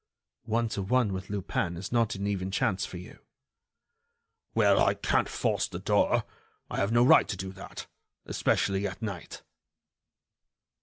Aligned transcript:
"One 0.47 0.67
to 0.69 0.81
one, 0.81 1.13
with 1.13 1.29
Lupin, 1.29 1.77
is 1.77 1.91
not 1.91 2.15
an 2.15 2.25
even 2.25 2.49
chance 2.49 2.87
for 2.87 2.97
you." 2.97 3.19
"Well, 4.55 4.83
I 4.83 4.95
can't 4.95 5.29
force 5.29 5.67
the 5.67 5.77
door. 5.77 6.23
I 6.71 6.77
have 6.77 6.91
no 6.91 7.05
right 7.05 7.27
to 7.27 7.37
do 7.37 7.51
that, 7.51 7.85
especially 8.25 8.87
at 8.87 9.03
night." 9.03 9.43